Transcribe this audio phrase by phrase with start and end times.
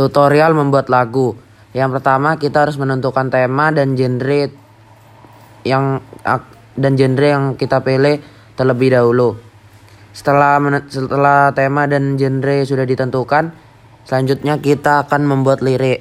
[0.00, 1.36] Tutorial membuat lagu.
[1.76, 4.48] Yang pertama kita harus menentukan tema dan genre
[5.60, 6.00] yang
[6.72, 8.16] dan genre yang kita pilih
[8.56, 9.36] terlebih dahulu.
[10.16, 10.56] Setelah
[10.88, 13.52] setelah tema dan genre sudah ditentukan,
[14.08, 16.00] selanjutnya kita akan membuat lirik.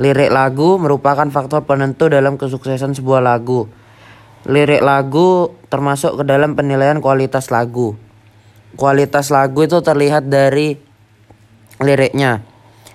[0.00, 3.68] Lirik lagu merupakan faktor penentu dalam kesuksesan sebuah lagu.
[4.48, 8.00] Lirik lagu termasuk ke dalam penilaian kualitas lagu.
[8.80, 10.72] Kualitas lagu itu terlihat dari
[11.84, 12.49] liriknya.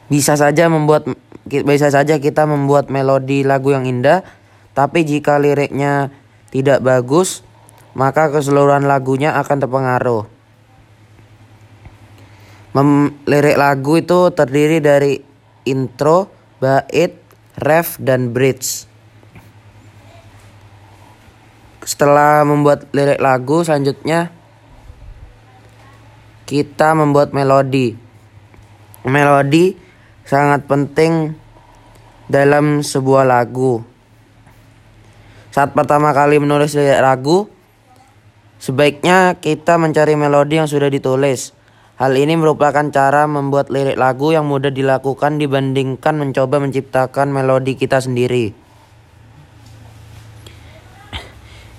[0.05, 1.09] Bisa saja membuat
[1.45, 4.25] bisa saja kita membuat melodi lagu yang indah,
[4.73, 6.09] tapi jika liriknya
[6.49, 7.45] tidak bagus,
[7.93, 10.23] maka keseluruhan lagunya akan terpengaruh.
[12.75, 15.15] Mem lirik lagu itu terdiri dari
[15.63, 16.27] intro,
[16.59, 17.15] bait,
[17.55, 18.83] ref, dan bridge.
[21.85, 24.33] Setelah membuat lirik lagu, selanjutnya
[26.45, 27.97] kita membuat melodi
[29.05, 29.84] melodi
[30.25, 31.37] sangat penting
[32.25, 33.85] dalam sebuah lagu.
[35.53, 37.47] Saat pertama kali menulis lagu,
[38.59, 41.55] sebaiknya kita mencari melodi yang sudah ditulis.
[41.95, 48.03] Hal ini merupakan cara membuat lirik lagu yang mudah dilakukan dibandingkan mencoba menciptakan melodi kita
[48.03, 48.51] sendiri.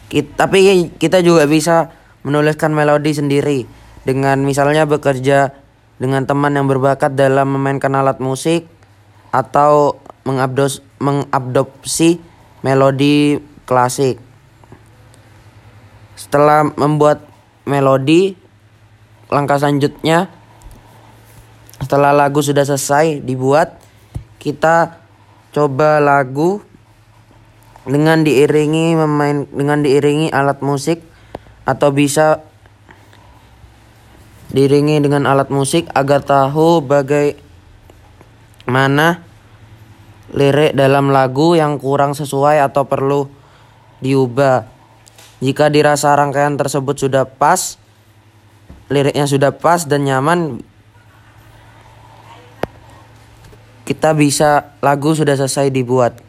[0.08, 1.92] Kita, tapi kita juga bisa
[2.24, 3.68] menuliskan melodi sendiri
[4.08, 5.65] dengan misalnya bekerja
[5.96, 8.68] dengan teman yang berbakat dalam memainkan alat musik
[9.32, 9.96] atau
[10.28, 12.20] mengabdos, mengadopsi
[12.60, 14.20] melodi klasik.
[16.16, 17.24] Setelah membuat
[17.68, 18.36] melodi,
[19.28, 20.32] langkah selanjutnya
[21.76, 23.76] setelah lagu sudah selesai dibuat,
[24.40, 24.96] kita
[25.52, 26.64] coba lagu
[27.86, 31.04] dengan diiringi memain dengan diiringi alat musik
[31.68, 32.42] atau bisa
[34.50, 37.36] diringi dengan alat musik agar tahu bagaimana
[40.34, 43.30] lirik dalam lagu yang kurang sesuai atau perlu
[44.02, 44.66] diubah.
[45.38, 47.76] Jika dirasa rangkaian tersebut sudah pas,
[48.88, 50.64] liriknya sudah pas dan nyaman,
[53.86, 56.25] kita bisa lagu sudah selesai dibuat.